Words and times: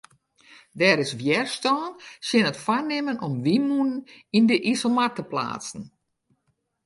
Der 0.81 0.95
is 1.03 1.11
wjerstân 1.19 1.81
tsjin 2.25 2.49
it 2.51 2.61
foarnimmen 2.65 3.21
om 3.25 3.33
wynmûnen 3.45 3.99
yn 4.37 4.45
de 4.49 4.57
Iselmar 4.71 5.11
te 5.13 5.23
pleatsen. 5.31 5.83